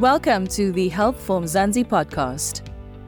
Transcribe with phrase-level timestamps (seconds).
[0.00, 2.66] Welcome to the Health from Mzansi podcast,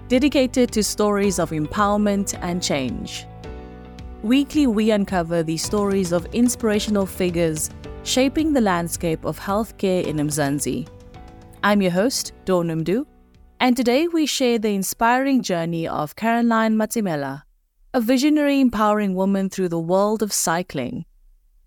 [0.08, 3.24] dedicated to stories of empowerment and change.
[4.22, 7.70] Weekly, we uncover the stories of inspirational figures
[8.04, 10.86] shaping the landscape of healthcare in Mzansi.
[11.64, 13.06] I'm your host, Dawn Mdu,
[13.58, 17.44] and today we share the inspiring journey of Caroline Matsimela,
[17.94, 21.06] a visionary empowering woman through the world of cycling.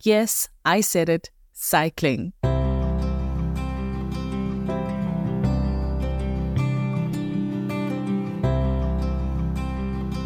[0.03, 2.33] Yes, I said it, cycling.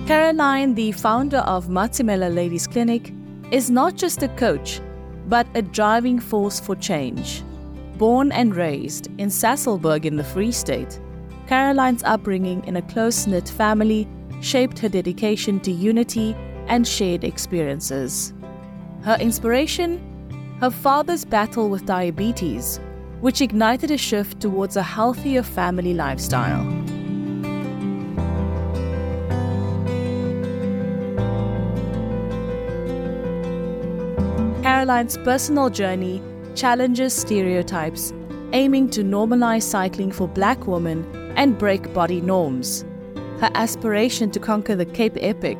[0.09, 3.13] Caroline, the founder of Matsimela Ladies Clinic,
[3.51, 4.81] is not just a coach,
[5.27, 7.43] but a driving force for change.
[7.99, 10.99] Born and raised in Sasolburg in the Free State,
[11.45, 14.07] Caroline's upbringing in a close knit family
[14.41, 16.35] shaped her dedication to unity
[16.65, 18.33] and shared experiences.
[19.03, 20.01] Her inspiration?
[20.59, 22.79] Her father's battle with diabetes,
[23.21, 26.65] which ignited a shift towards a healthier family lifestyle.
[34.79, 36.21] Caroline's personal journey
[36.55, 38.13] challenges stereotypes,
[38.53, 41.03] aiming to normalize cycling for black women
[41.35, 42.85] and break body norms.
[43.41, 45.57] Her aspiration to conquer the Cape Epic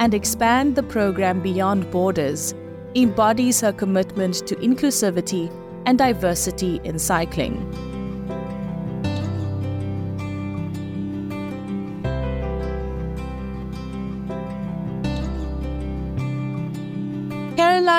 [0.00, 2.56] and expand the program beyond borders
[2.96, 5.48] embodies her commitment to inclusivity
[5.86, 7.54] and diversity in cycling.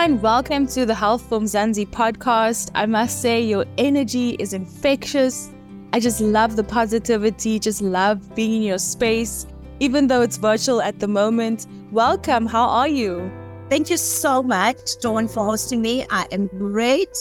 [0.08, 2.72] Caroline, welcome to the Health from Mzansi podcast.
[2.74, 5.50] I must say, your energy is infectious.
[5.92, 9.46] I just love the positivity, just love being in your space,
[9.82, 11.68] even though it's virtual at the moment.
[11.92, 12.46] Welcome.
[12.46, 13.30] How are you?
[13.70, 16.06] Thank you so much, Dawn, for hosting me.
[16.10, 17.18] I am great.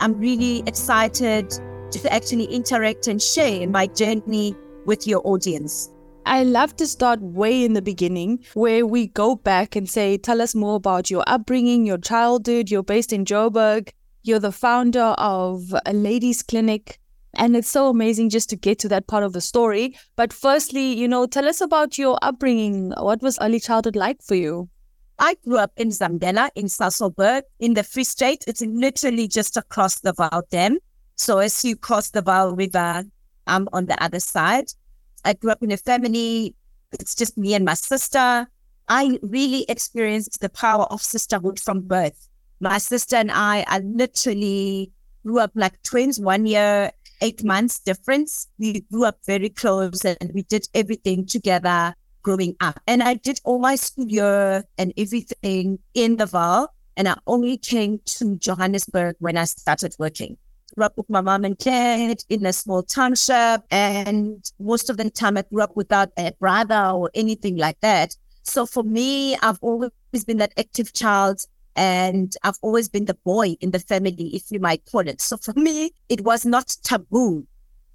[0.00, 1.50] I'm really excited
[1.90, 4.56] to actually interact and share my journey
[4.86, 5.90] with your audience.
[6.26, 10.40] I love to start way in the beginning where we go back and say, tell
[10.40, 12.70] us more about your upbringing, your childhood.
[12.70, 13.90] You're based in Joburg.
[14.22, 16.98] You're the founder of a ladies' clinic.
[17.34, 19.96] And it's so amazing just to get to that part of the story.
[20.16, 22.92] But firstly, you know, tell us about your upbringing.
[22.96, 24.68] What was early childhood like for you?
[25.18, 28.44] I grew up in Zamdela in Sasolburg in the Free State.
[28.46, 30.78] It's literally just across the Vaal Dam.
[31.16, 33.04] So as you cross the Vaal River,
[33.46, 34.72] I'm on the other side.
[35.24, 36.54] I grew up in a family.
[36.92, 38.46] It's just me and my sister.
[38.88, 42.28] I really experienced the power of sisterhood from birth.
[42.60, 44.90] My sister and I are literally
[45.24, 48.48] grew up like twins, one year, eight months difference.
[48.58, 52.80] We grew up very close and we did everything together growing up.
[52.86, 56.68] And I did all my school year and everything in the Vaal.
[56.96, 60.36] And I only came to Johannesburg when I started working
[60.74, 63.62] grew up with my mom and dad in a small township.
[63.70, 68.16] And most of the time I grew up without a brother or anything like that.
[68.42, 69.90] So for me, I've always
[70.26, 71.44] been that active child
[71.76, 75.20] and I've always been the boy in the family, if you might call it.
[75.20, 77.46] So for me, it was not taboo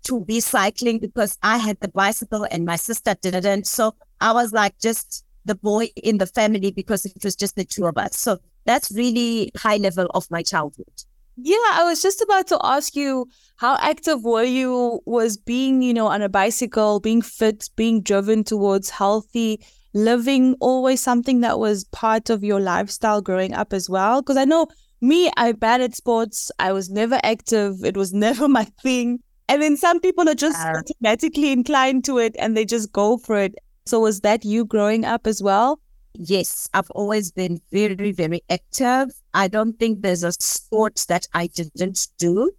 [0.04, 3.68] to be cycling because I had the bicycle and my sister didn't.
[3.68, 7.66] So I was like just the boy in the family because it was just the
[7.66, 8.18] two of us.
[8.18, 11.04] So that's really high level of my childhood.
[11.38, 15.02] Yeah, I was just about to ask you how active were you?
[15.06, 19.60] Was being, you know, on a bicycle, being fit, being driven towards healthy
[19.94, 24.22] living always something that was part of your lifestyle growing up as well?
[24.22, 24.68] Because I know
[25.02, 26.52] me, I'm bad at sports.
[26.60, 27.84] I was never active.
[27.84, 29.20] It was never my thing.
[29.48, 33.38] And then some people are just automatically inclined to it and they just go for
[33.38, 33.56] it.
[33.86, 35.80] So was that you growing up as well?
[36.18, 39.10] Yes, I've always been very, very active.
[39.34, 42.52] I don't think there's a sport that I didn't do.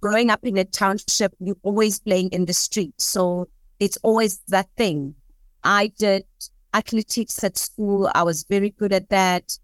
[0.00, 2.94] Growing up in a township, you're always playing in the street.
[2.98, 3.48] So
[3.80, 5.14] it's always that thing.
[5.64, 6.24] I did
[6.72, 8.10] athletics at school.
[8.14, 9.58] I was very good at that.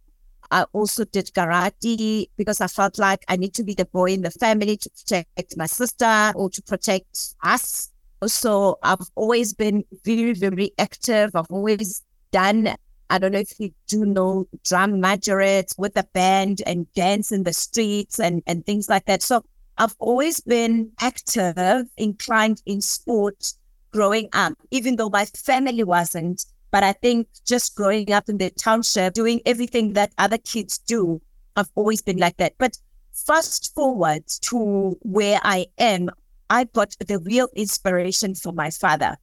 [0.50, 4.22] I also did karate because I felt like I need to be the boy in
[4.22, 7.90] the family to protect my sister or to protect us.
[8.26, 11.30] So I've always been very, very active.
[11.34, 12.02] I've always
[12.32, 12.76] done
[13.08, 17.44] I don't know if you do know drum majorettes with a band and dance in
[17.44, 19.22] the streets and, and things like that.
[19.22, 19.44] So
[19.78, 23.52] I've always been active, inclined in sport
[23.92, 26.44] growing up, even though my family wasn't.
[26.70, 31.20] But I think just growing up in the township, doing everything that other kids do,
[31.54, 32.54] I've always been like that.
[32.58, 32.76] But
[33.12, 36.10] fast forward to where I am,
[36.50, 39.16] I got the real inspiration from my father.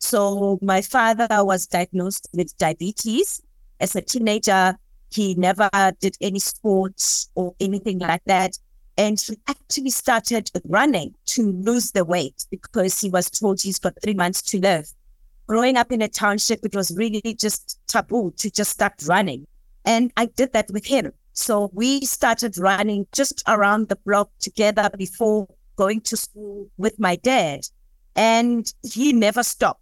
[0.00, 3.40] So my father was diagnosed with diabetes
[3.78, 4.76] as a teenager.
[5.10, 5.70] He never
[6.00, 8.58] did any sports or anything like that.
[8.96, 13.94] And he actually started running to lose the weight because he was told he's got
[14.02, 14.90] three months to live.
[15.46, 19.46] Growing up in a township, it was really just taboo to just start running.
[19.84, 21.12] And I did that with him.
[21.32, 27.16] So we started running just around the block together before going to school with my
[27.16, 27.60] dad.
[28.16, 29.79] And he never stopped.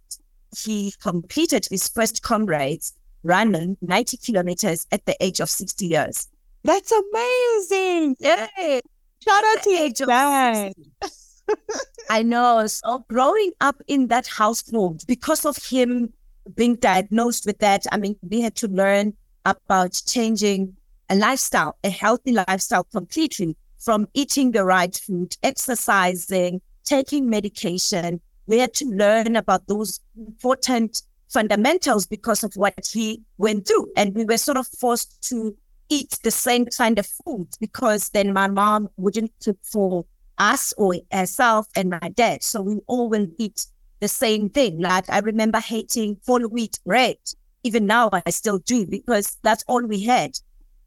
[0.57, 2.93] He completed his first comrades
[3.23, 6.27] running 90 kilometers at the age of 60 years.
[6.63, 8.15] That's amazing.
[8.19, 8.47] Yeah.
[8.57, 10.73] Shout out to your dad.
[12.09, 12.65] I know.
[12.67, 16.13] So growing up in that household, because of him
[16.55, 19.13] being diagnosed with that, I mean, we had to learn
[19.45, 20.75] about changing
[21.09, 28.21] a lifestyle, a healthy lifestyle completely from eating the right food, exercising, taking medication.
[28.49, 33.91] We had to learn about those important fundamentals because of what he went through.
[33.95, 35.55] And we were sort of forced to
[35.87, 40.03] eat the same kind of food because then my mom wouldn't cook for
[40.39, 42.41] us or herself and my dad.
[42.41, 43.67] So we all will eat
[43.99, 44.79] the same thing.
[44.79, 47.17] Like I remember hating full wheat bread.
[47.63, 50.39] Even now I still do because that's all we had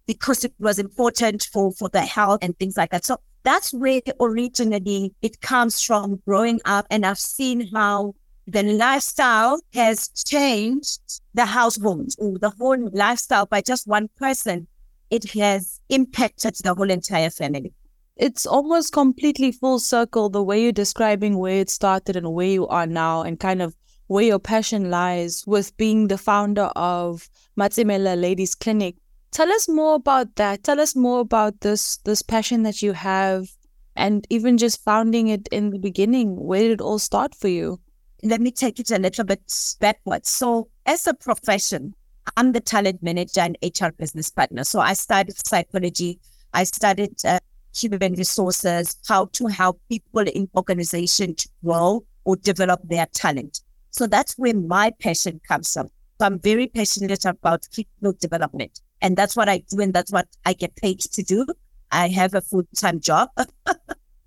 [0.07, 3.05] because it was important for, for the health and things like that.
[3.05, 6.87] So that's where originally it comes from growing up.
[6.91, 8.15] And I've seen how
[8.47, 11.01] the lifestyle has changed
[11.35, 14.67] the household or the whole lifestyle by just one person.
[15.11, 17.73] It has impacted the whole entire family.
[18.17, 22.67] It's almost completely full circle the way you're describing where it started and where you
[22.69, 23.75] are now and kind of
[24.07, 27.29] where your passion lies with being the founder of
[27.59, 28.97] Matsimela Ladies Clinic
[29.33, 30.63] Tell us more about that.
[30.63, 33.49] Tell us more about this this passion that you have
[33.97, 36.37] and even just founding it in the beginning.
[36.37, 37.81] Where did it all start for you?
[38.23, 39.43] Let me take it a little bit
[39.81, 40.29] backwards.
[40.29, 41.95] So, as a profession,
[42.37, 44.65] I'm the talent manager and HR business partner.
[44.65, 46.21] So, I studied psychology.
[46.53, 47.41] I studied uh,
[47.75, 53.61] human resources, how to help people in organization to grow or develop their talent.
[53.91, 55.89] So that's where my passion comes from.
[56.21, 58.81] So I'm very passionate about people development.
[59.03, 61.45] And that's what I do, and that's what I get paid to do.
[61.91, 63.29] I have a full time job.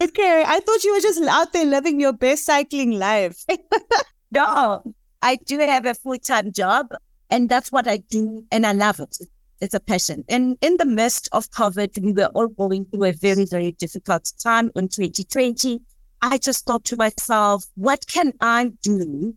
[0.01, 3.43] okay, I thought you were just out there living your best cycling life.
[4.31, 4.83] no,
[5.21, 6.93] I do have a full time job,
[7.29, 9.17] and that's what I do, and I love it.
[9.61, 10.25] It's a passion.
[10.27, 14.31] And in the midst of COVID, we were all going through a very, very difficult
[14.43, 15.81] time in 2020.
[16.21, 19.33] I just thought to myself, what can I do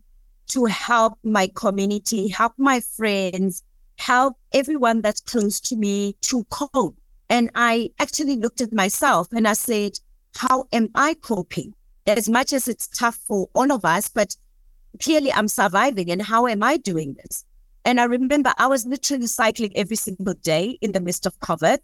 [0.49, 3.63] to help my community, help my friends,
[3.97, 6.97] help everyone that's close to me to cope.
[7.29, 9.99] And I actually looked at myself and I said,
[10.35, 11.73] how am I coping?
[12.07, 14.35] As much as it's tough for all of us, but
[15.01, 16.09] clearly I'm surviving.
[16.09, 17.45] And how am I doing this?
[17.85, 21.79] And I remember I was literally cycling every single day in the midst of COVID.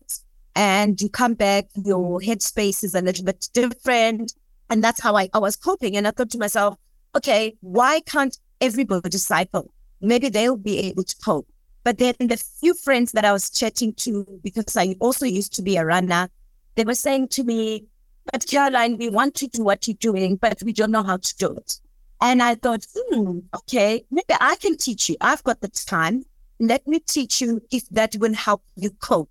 [0.56, 4.33] And you come back, your headspace is a little bit different.
[4.69, 5.95] And that's how I, I was coping.
[5.95, 6.75] And I thought to myself,
[7.15, 9.71] okay, why can't everybody cycle?
[10.01, 11.47] Maybe they'll be able to cope.
[11.86, 15.62] But then the few friends that I was chatting to, because I also used to
[15.62, 16.30] be a runner,
[16.74, 17.86] they were saying to me,
[18.34, 21.36] but Caroline, we want to do what you're doing, but we don't know how to
[21.38, 21.80] do it.
[22.20, 25.16] And I thought, hmm, okay, maybe I can teach you.
[25.22, 26.26] I've got the time.
[26.60, 29.30] Let me teach you if that will help you cope.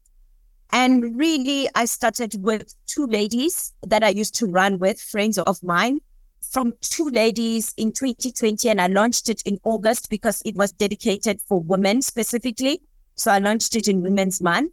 [0.70, 5.61] And really, I started with two ladies that I used to run with, friends of
[5.65, 5.99] mine
[6.51, 11.41] from two ladies in 2020 and I launched it in August because it was dedicated
[11.41, 12.81] for women specifically.
[13.17, 14.72] So I launched it in Women's Month.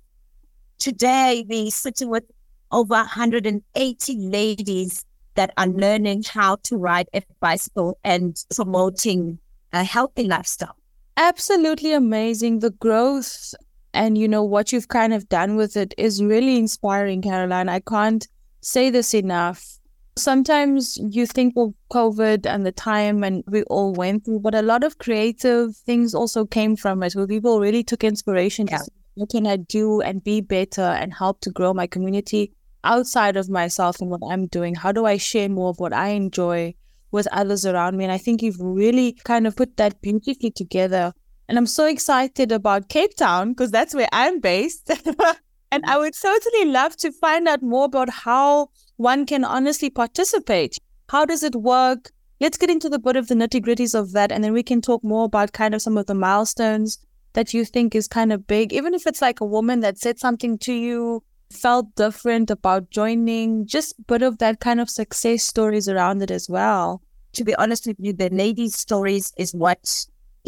[0.79, 2.23] Today, we're sitting with
[2.71, 9.39] over 180 ladies that are learning how to ride a bicycle and promoting
[9.73, 10.75] a healthy lifestyle.
[11.17, 12.59] Absolutely amazing.
[12.59, 13.53] The growth
[13.93, 17.69] and you know what you've kind of done with it is really inspiring, Caroline.
[17.69, 18.27] I can't
[18.61, 19.79] say this enough
[20.17, 24.61] Sometimes you think of COVID and the time and we all went through, but a
[24.61, 28.79] lot of creative things also came from it where people really took inspiration yeah.
[28.79, 32.53] to what can I do and be better and help to grow my community
[32.83, 34.75] outside of myself and what I'm doing?
[34.75, 36.75] How do I share more of what I enjoy
[37.11, 38.05] with others around me?
[38.05, 41.13] And I think you've really kind of put that beautifully together.
[41.47, 44.89] And I'm so excited about Cape Town because that's where I'm based.
[45.71, 48.69] and I would totally love to find out more about how
[49.01, 50.77] one can honestly participate.
[51.09, 52.11] How does it work?
[52.39, 54.79] Let's get into the bit of the nitty gritties of that, and then we can
[54.79, 56.99] talk more about kind of some of the milestones
[57.33, 60.19] that you think is kind of big, even if it's like a woman that said
[60.19, 65.43] something to you, felt different about joining, just a bit of that kind of success
[65.43, 67.01] stories around it as well.
[67.33, 70.05] To be honest with you, the ladies' stories is what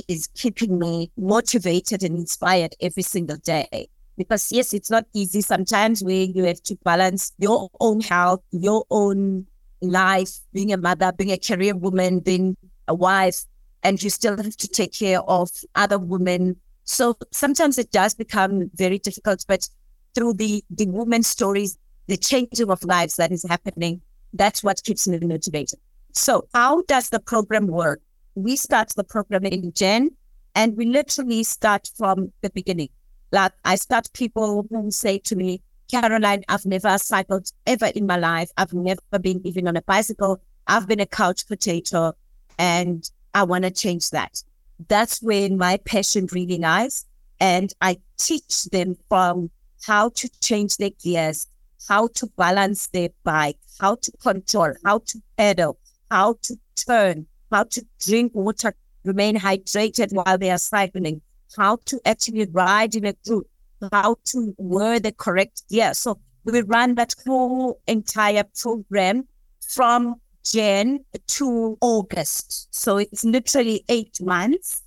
[0.07, 3.89] is keeping me motivated and inspired every single day.
[4.17, 8.85] Because yes, it's not easy sometimes where you have to balance your own health, your
[8.89, 9.45] own
[9.81, 12.55] life, being a mother, being a career woman, being
[12.87, 13.43] a wife,
[13.83, 16.55] and you still have to take care of other women.
[16.85, 19.67] So sometimes it does become very difficult, but
[20.15, 21.77] through the, the women's stories,
[22.07, 24.01] the changing of lives that is happening,
[24.33, 25.79] that's what keeps me motivated.
[26.11, 28.01] So how does the program work?
[28.35, 30.11] We start the program in Jan
[30.55, 32.89] and we literally start from the beginning.
[33.33, 38.15] Like I start people who say to me, Caroline, I've never cycled ever in my
[38.15, 38.51] life.
[38.57, 40.39] I've never been even on a bicycle.
[40.67, 42.13] I've been a couch potato
[42.59, 44.43] and I want to change that.
[44.87, 47.05] That's when my passion really lies.
[47.39, 49.49] And I teach them from
[49.83, 51.47] how to change their gears,
[51.89, 55.79] how to balance their bike, how to control, how to pedal,
[56.11, 61.23] how to turn, how to drink water, remain hydrated while they are cycling,
[61.57, 63.47] how to actually ride in a group,
[63.91, 65.93] how to wear the correct gear.
[65.93, 69.27] So we run that whole entire program
[69.69, 72.67] from Jan to August.
[72.73, 74.81] So it's literally eight months.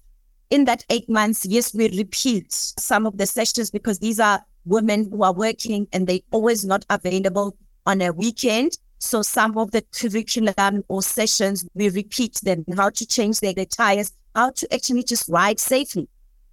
[0.50, 5.08] In that eight months, yes, we repeat some of the sessions because these are women
[5.10, 7.56] who are working and they always not available
[7.86, 8.78] on a weekend.
[8.98, 13.66] So some of the curriculum or sessions, we repeat them, how to change their, their
[13.66, 16.08] tires, how to actually just ride safely.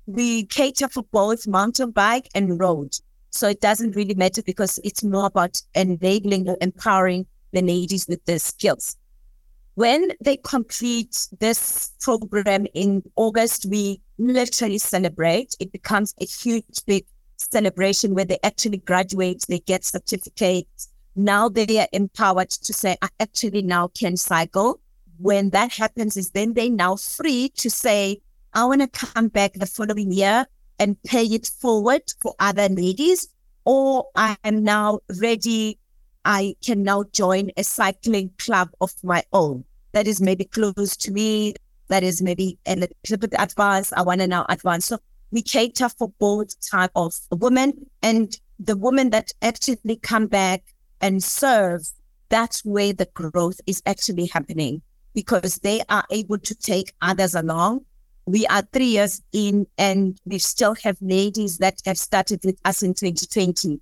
[0.06, 2.96] We cater for both mountain bike and road.
[3.30, 8.24] So it doesn't really matter because it's more about enabling or empowering the ladies with
[8.26, 8.98] the skills.
[9.76, 15.56] When they complete this program in August, we literally celebrate.
[15.60, 17.06] It becomes a huge, big
[17.38, 20.90] celebration where they actually graduate, they get certificates.
[21.16, 24.80] Now they are empowered to say, I actually now can cycle.
[25.18, 28.22] When that happens, is then they now free to say,
[28.54, 30.46] I want to come back the following year
[30.80, 33.28] and pay it forward for other ladies,
[33.66, 35.80] or I am now ready.
[36.26, 41.12] I can now join a cycling club of my own that is maybe close to
[41.12, 41.56] me,
[41.88, 43.94] that is maybe a little bit advanced.
[43.96, 44.86] I want to now advance.
[44.86, 45.00] So
[45.32, 50.64] we cater for both type of women and the women that actually come back
[51.02, 51.82] and serve.
[52.30, 54.82] That's where the growth is actually happening
[55.14, 57.86] because they are able to take others along.
[58.26, 62.82] We are three years in and we still have ladies that have started with us
[62.82, 63.82] in 2020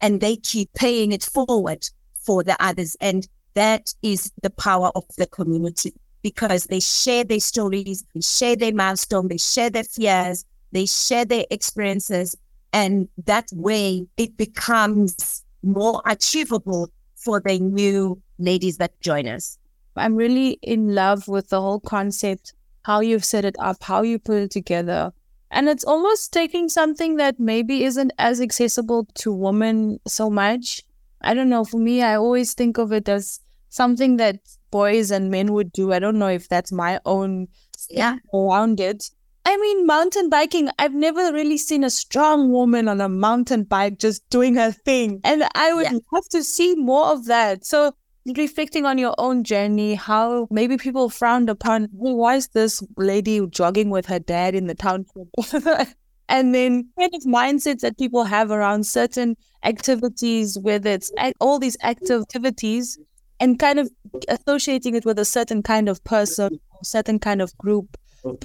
[0.00, 2.96] and they keep paying it forward for the others.
[3.00, 5.92] And that is the power of the community
[6.22, 11.24] because they share their stories, they share their milestone, they share their fears, they share
[11.24, 12.36] their experiences,
[12.72, 19.58] and that way it becomes more achievable for the new ladies that join us.
[19.96, 24.18] I'm really in love with the whole concept, how you've set it up, how you
[24.18, 25.12] put it together.
[25.50, 30.82] And it's almost taking something that maybe isn't as accessible to women so much.
[31.22, 31.64] I don't know.
[31.64, 34.38] For me, I always think of it as something that
[34.70, 35.92] boys and men would do.
[35.92, 37.48] I don't know if that's my own
[37.88, 39.10] yeah around it.
[39.46, 43.98] I mean, mountain biking, I've never really seen a strong woman on a mountain bike
[43.98, 45.20] just doing her thing.
[45.24, 45.98] And I would yeah.
[46.12, 47.64] love to see more of that.
[47.64, 47.94] So,
[48.26, 53.44] reflecting on your own journey, how maybe people frowned upon, well, why is this lady
[53.46, 55.28] jogging with her dad in the township?
[56.28, 61.76] and then kind of mindsets that people have around certain activities, whether it's all these
[61.82, 62.98] activities,
[63.40, 63.90] and kind of
[64.28, 67.96] associating it with a certain kind of person, or certain kind of group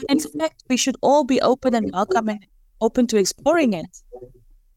[0.09, 2.45] in fact, we should all be open and welcome and
[2.81, 3.97] open to exploring it.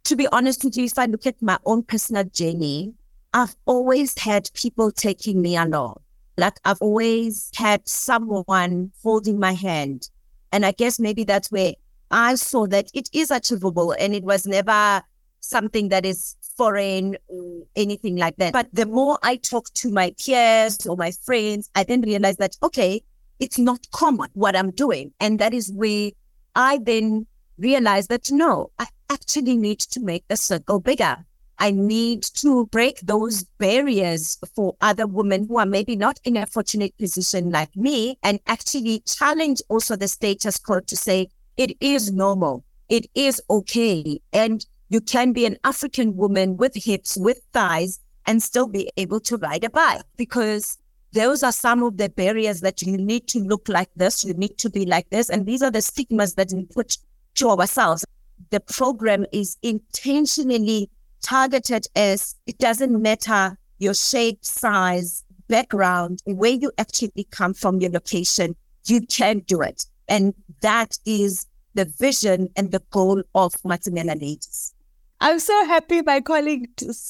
[0.05, 2.95] To be honest with you, if I look at my own personal journey,
[3.33, 6.01] I've always had people taking me along.
[6.37, 10.09] Like I've always had someone holding my hand.
[10.53, 11.75] And I guess maybe that's where
[12.11, 15.03] I saw that it is achievable and it was never
[15.41, 18.53] something that is foreign or anything like that.
[18.53, 22.57] But the more I talk to my peers or my friends, I then realized that,
[22.63, 23.03] okay,
[23.39, 25.13] it's not common what I'm doing.
[25.21, 26.11] And that is where
[26.55, 27.27] I then
[27.59, 31.25] realized that no, I actually need to make the circle bigger.
[31.59, 36.47] I need to break those barriers for other women who are maybe not in a
[36.47, 42.13] fortunate position like me and actually challenge also the status quo to say it is
[42.13, 42.65] normal.
[42.89, 44.21] It is okay.
[44.33, 49.21] And you can be an African woman with hips, with thighs, and still be able
[49.21, 50.79] to ride a bike because
[51.13, 54.59] those are some of the barriers that you need to look like this, you need
[54.59, 55.31] to be like this.
[55.31, 56.99] And these are the stigmas that we put
[57.37, 58.05] to ourselves.
[58.51, 60.91] The program is intentionally
[61.23, 67.91] targeted as it doesn't matter your shape, size, background, where you actually come from, your
[67.91, 68.57] location,
[68.87, 69.85] you can do it.
[70.09, 74.75] And that is the vision and the goal of Matsimela Ladies.
[75.21, 76.69] I'm so happy my colleague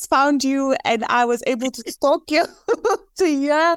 [0.08, 2.44] found you and I was able to stalk you
[3.18, 3.76] to your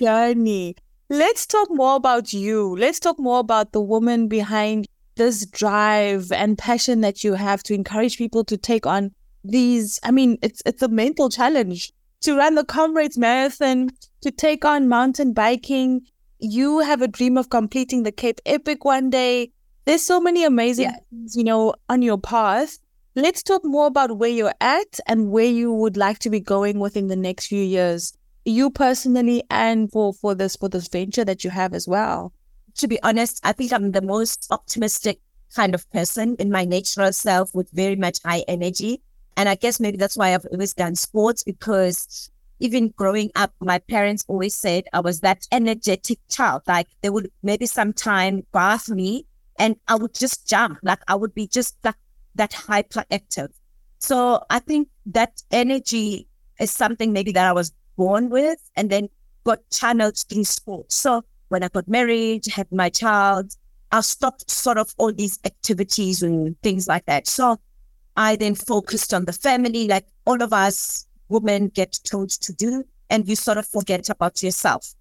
[0.00, 0.76] journey.
[1.08, 2.76] Let's talk more about you.
[2.76, 7.74] Let's talk more about the woman behind this drive and passion that you have to
[7.74, 9.12] encourage people to take on
[9.44, 9.98] these.
[10.02, 11.92] I mean, it's it's a mental challenge
[12.22, 13.90] to run the Comrades Marathon,
[14.22, 16.02] to take on mountain biking.
[16.38, 19.50] You have a dream of completing the Cape Epic one day
[19.86, 20.96] there's so many amazing yeah.
[21.10, 22.78] things, you know, on your path.
[23.14, 26.80] Let's talk more about where you're at and where you would like to be going
[26.80, 28.12] within the next few years.
[28.44, 32.32] You personally and for, for this for this venture that you have as well.
[32.76, 35.20] To be honest, I think I'm the most optimistic
[35.54, 39.00] kind of person in my natural self with very much high energy.
[39.36, 43.78] And I guess maybe that's why I've always done sports because even growing up, my
[43.78, 46.62] parents always said I was that energetic child.
[46.66, 49.26] Like they would maybe sometime bath me
[49.58, 50.78] and I would just jump.
[50.82, 51.96] Like I would be just like
[52.34, 53.52] that hyperactive.
[53.98, 56.28] So I think that energy
[56.60, 59.08] is something maybe that I was born with and then
[59.44, 60.94] got channeled through sports.
[60.94, 63.54] So when I got married, had my child,
[63.92, 67.26] I stopped sort of all these activities and things like that.
[67.26, 67.58] So
[68.16, 72.84] I then focused on the family, like all of us women get told to do,
[73.10, 74.94] and you sort of forget about yourself.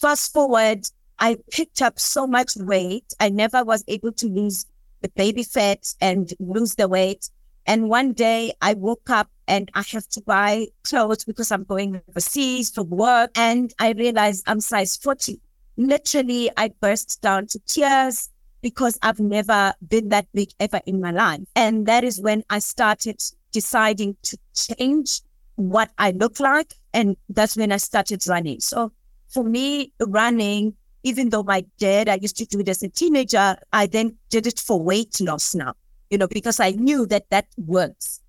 [0.00, 0.86] Fast forward
[1.18, 3.12] I picked up so much weight.
[3.20, 4.66] I never was able to lose
[5.02, 7.28] the baby fat and lose the weight.
[7.66, 12.00] And one day I woke up and I have to buy clothes because I'm going
[12.08, 13.30] overseas for work.
[13.36, 15.40] And I realized I'm size 40.
[15.76, 18.30] Literally, I burst down to tears
[18.62, 21.40] because I've never been that big ever in my life.
[21.56, 25.20] And that is when I started deciding to change
[25.56, 26.74] what I look like.
[26.94, 28.60] And that's when I started running.
[28.60, 28.92] So
[29.28, 33.56] for me, running even though my dad, I used to do it as a teenager,
[33.72, 35.74] I then did it for weight loss now,
[36.12, 38.20] you know, because I knew that that works.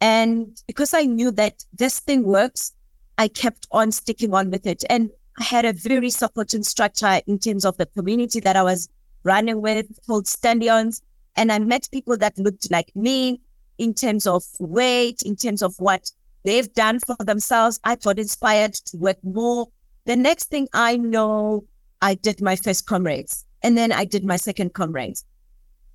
[0.00, 2.72] And because I knew that this thing works,
[3.18, 4.82] I kept on sticking on with it.
[4.88, 8.88] And I had a very supporting structure in terms of the community that I was
[9.24, 11.02] running with called Stallions.
[11.36, 13.42] And I met people that looked like me
[13.76, 16.10] in terms of weight, in terms of what
[16.44, 17.78] they've done for themselves.
[17.84, 19.68] I got inspired to work more.
[20.06, 21.64] The next thing I know,
[22.00, 25.26] I did my first comrades and then I did my second comrades.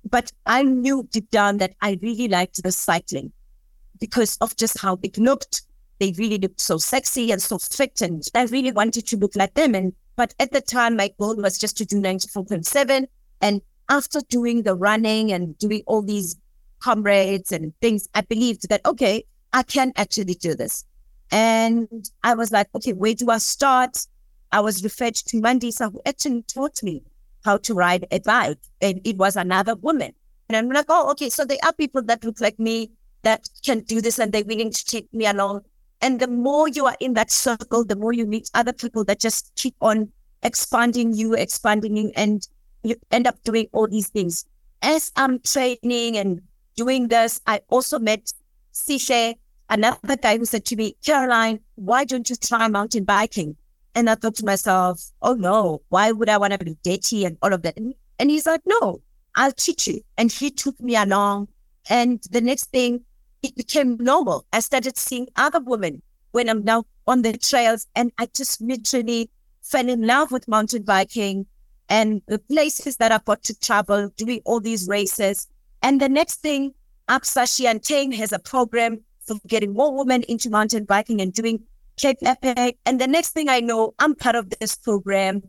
[0.08, 3.32] But I knew deep down that I really liked the cycling
[3.98, 5.62] because of just how it looked.
[5.98, 9.54] They really looked so sexy and so fit, and I really wanted to look like
[9.54, 9.74] them.
[9.74, 13.06] And but at the time, my goal was just to do 94.7.
[13.40, 16.36] And after doing the running and doing all these
[16.80, 20.84] comrades and things, I believed that okay, I can actually do this.
[21.30, 21.88] And
[22.22, 24.06] I was like, okay, where do I start?
[24.52, 27.02] I was referred to Mandisa, who actually taught me
[27.44, 28.58] how to ride a bike.
[28.80, 30.12] And it was another woman.
[30.48, 31.30] And I'm like, oh, okay.
[31.30, 32.90] So there are people that look like me
[33.22, 35.62] that can do this and they're willing to take me along.
[36.00, 39.20] And the more you are in that circle, the more you meet other people that
[39.20, 40.10] just keep on
[40.42, 42.46] expanding you, expanding you, and
[42.82, 44.44] you end up doing all these things.
[44.82, 46.42] As I'm training and
[46.76, 48.32] doing this, I also met
[48.74, 49.34] Sishe,
[49.70, 53.56] another guy who said to me, Caroline, why don't you try mountain biking?
[53.94, 57.38] And I thought to myself, oh no, why would I want to be dirty and
[57.42, 57.76] all of that?
[57.76, 59.00] And, and he's like, no,
[59.36, 60.00] I'll teach you.
[60.18, 61.48] And he took me along.
[61.88, 63.04] And the next thing,
[63.42, 64.46] it became normal.
[64.52, 66.02] I started seeing other women
[66.32, 67.86] when I'm now on the trails.
[67.94, 69.30] And I just literally
[69.62, 71.46] fell in love with mountain biking
[71.88, 75.48] and the places that I got to travel, doing all these races.
[75.82, 76.74] And the next thing,
[77.08, 81.62] Absa Shianteng has a program for getting more women into mountain biking and doing
[81.96, 82.78] Cape Epic.
[82.84, 85.42] And the next thing I know, I'm part of this program.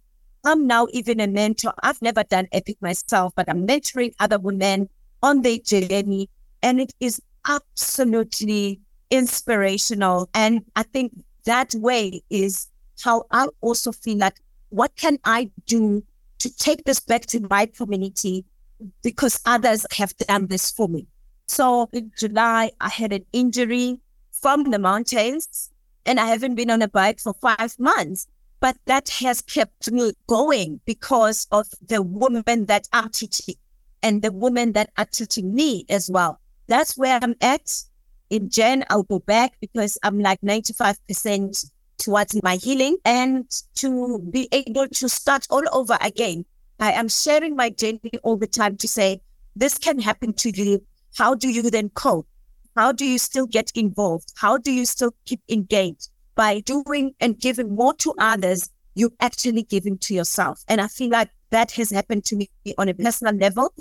[0.44, 1.74] I'm now even a mentor.
[1.82, 4.90] I've never done Epic myself, but I'm mentoring other women
[5.24, 6.30] on their journey.
[6.62, 8.80] And it is absolutely
[9.10, 10.30] inspirational.
[10.34, 11.14] And I think
[11.46, 12.68] that way is
[13.02, 16.04] how I also feel like, what can I do
[16.40, 18.46] to take this back to my community
[19.02, 21.08] because others have done this for me?
[21.48, 24.00] So in July, I had an injury
[24.32, 25.72] from the mountains
[26.06, 28.28] and I haven't been on a bike for five months.
[28.60, 33.56] But that has kept me going because of the women that I'm teaching
[34.02, 36.40] and the women that are teaching me as well.
[36.68, 37.72] That's where I'm at.
[38.32, 44.50] In Jan, I'll go back because I'm like 95% towards my healing and to be
[44.52, 46.46] able to start all over again.
[46.80, 49.22] I am sharing my journey all the time to say,
[49.56, 50.84] this can happen to you.
[51.16, 52.28] How do you then cope?
[52.76, 54.34] How do you still get involved?
[54.36, 56.10] How do you still keep engaged?
[56.36, 60.64] By doing and giving more to others, you're actually giving to yourself.
[60.68, 63.74] And I feel like that has happened to me on a personal level.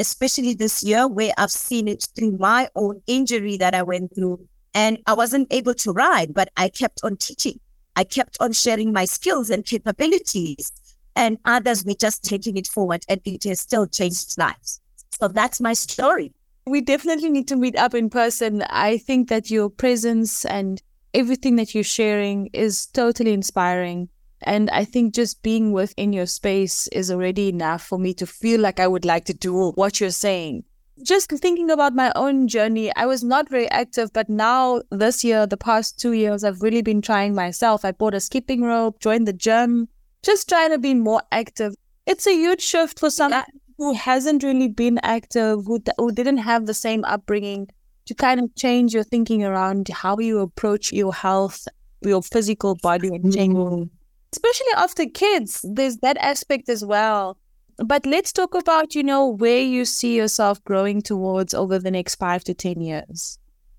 [0.00, 4.48] especially this year where I've seen it through my own injury that I went through.
[4.74, 7.60] And I wasn't able to ride, but I kept on teaching.
[7.96, 10.72] I kept on sharing my skills and capabilities.
[11.16, 14.80] And others were just taking it forward and it has still changed lives.
[15.20, 16.32] So that's my story.
[16.70, 18.62] We definitely need to meet up in person.
[18.70, 20.80] I think that your presence and
[21.12, 24.08] everything that you're sharing is totally inspiring.
[24.42, 28.60] And I think just being within your space is already enough for me to feel
[28.60, 30.62] like I would like to do what you're saying.
[31.02, 35.48] Just thinking about my own journey, I was not very active, but now this year,
[35.48, 37.84] the past two years, I've really been trying myself.
[37.84, 39.88] I bought a skipping rope, joined the gym,
[40.22, 41.74] just trying to be more active.
[42.06, 43.42] It's a huge shift for someone
[43.80, 47.66] who hasn't really been active, who, who didn't have the same upbringing,
[48.06, 51.66] to kind of change your thinking around how you approach your health,
[52.02, 53.54] your physical body, and change.
[53.54, 53.96] Mm-hmm
[54.32, 57.36] especially after kids, there's that aspect as well.
[57.78, 62.16] But let's talk about, you know, where you see yourself growing towards over the next
[62.16, 63.38] five to 10 years.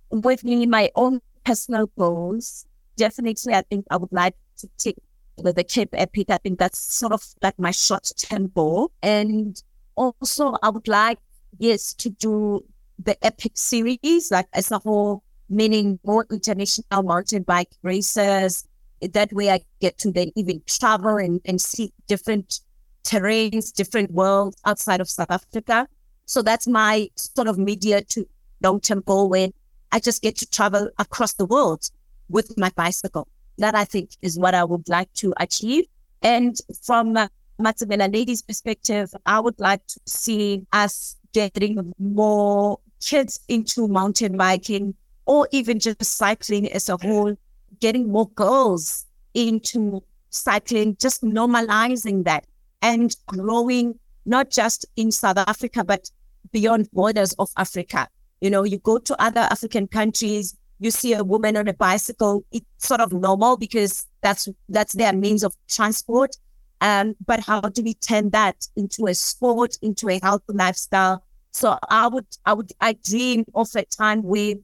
[0.09, 2.65] With me, my own personal goals,
[2.97, 4.97] definitely, I think I would like to take
[5.37, 6.29] the, the Cape Epic.
[6.29, 8.91] I think that's sort of like my short term goal.
[9.03, 9.61] And
[10.01, 11.19] also, I would like,
[11.59, 12.65] yes, to do
[12.97, 18.65] the Epic series, like as a whole, meaning more international mountain bike races,
[19.01, 22.61] that way I get to then even travel and, and see different
[23.03, 25.87] terrains, different worlds outside of South Africa.
[26.25, 28.27] So that's my sort of media to
[28.63, 29.53] long term goal when
[29.91, 31.89] I just get to travel across the world
[32.29, 33.27] with my bicycle.
[33.57, 35.85] That I think is what I would like to achieve.
[36.21, 37.27] And from uh,
[37.61, 44.95] Matsimela Ladies' perspective, I would like to see us getting more kids into mountain biking
[45.25, 47.35] or even just cycling as a whole
[47.79, 52.45] getting more girls into cycling, just normalizing that
[52.81, 56.09] and growing not just in South Africa, but
[56.51, 58.07] beyond borders of Africa.
[58.39, 62.43] You know, you go to other African countries, you see a woman on a bicycle,
[62.51, 66.35] it's sort of normal because that's that's their means of transport.
[66.81, 71.23] Um, but how do we turn that into a sport, into a healthy lifestyle?
[71.51, 74.55] So I would I would I dream of a time where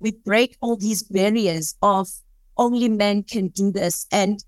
[0.00, 2.08] we break all these barriers of
[2.56, 4.06] only men can do this.
[4.10, 4.42] And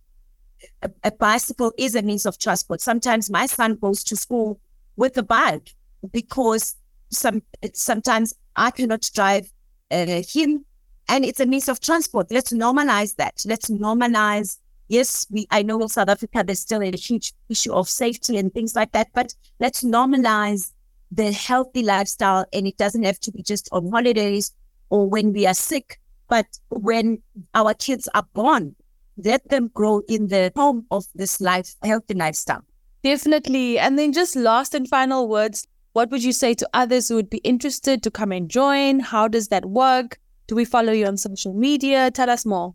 [0.82, 2.80] a, a, bicycle is a means of transport.
[2.80, 4.60] Sometimes my son goes to school
[4.96, 5.74] with a bike
[6.12, 6.76] because
[7.10, 7.42] some
[7.74, 9.50] sometimes I cannot drive
[9.90, 10.64] uh, him,
[11.08, 12.30] and it's a means of transport.
[12.30, 13.42] Let's normalize that.
[13.46, 14.58] Let's normalize.
[14.88, 15.46] Yes, we.
[15.51, 18.92] I know in South Africa there's still a huge issue of safety and things like
[18.92, 20.72] that, but let's normalize
[21.11, 24.53] the healthy lifestyle, and it doesn't have to be just on holidays
[24.90, 25.98] or when we are sick
[26.29, 27.22] but when
[27.55, 28.77] our kids are born,
[29.16, 32.62] let them grow in the home of this life, healthy lifestyle.
[33.03, 33.79] Definitely.
[33.79, 37.31] And then just last and final words, what would you say to others who would
[37.31, 39.01] be interested to come and join?
[39.01, 40.18] How does that work?
[40.46, 42.11] Do we follow you on social media?
[42.11, 42.74] Tell us more.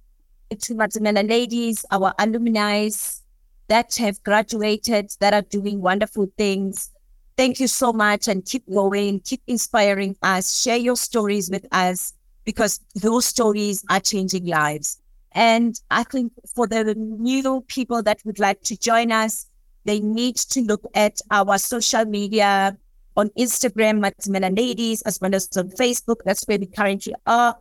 [0.50, 2.90] To Matsimela ladies, our alumni
[3.68, 6.92] that have graduated, that are doing wonderful things.
[7.38, 12.14] Thank you so much and keep going, keep inspiring us, share your stories with us
[12.46, 15.00] because those stories are changing lives.
[15.32, 19.48] And I think for the new people that would like to join us,
[19.86, 22.78] they need to look at our social media
[23.18, 26.18] on Instagram, Matsimela Ladies, as well as on Facebook.
[26.26, 27.56] That's where we currently are.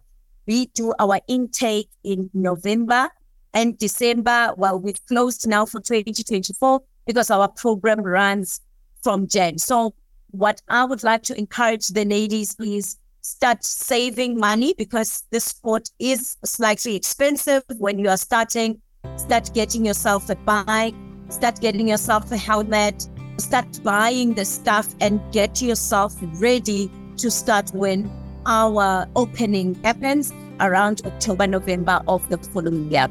[0.47, 3.11] We do our intake in November
[3.55, 4.55] and December.
[4.57, 8.61] Well, we've closed now for 2024 because our program runs
[9.03, 9.59] from Jan.
[9.59, 9.95] So
[10.31, 15.89] what I would like to encourage the ladies is start saving money because this sport
[15.99, 18.81] is slightly expensive when you are starting.
[19.17, 20.95] Start getting yourself a bike,
[21.29, 27.71] start getting yourself a helmet, start buying the stuff and get yourself ready to start
[27.75, 28.11] when
[28.47, 33.09] our opening happens around October, November of the following year.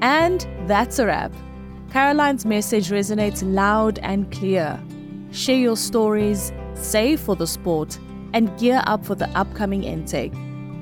[0.00, 1.32] And that's a wrap.
[1.90, 4.80] Caroline's message resonates loud and clear.
[5.32, 7.98] Share your stories, save for the sport,
[8.32, 10.32] and gear up for the upcoming intake.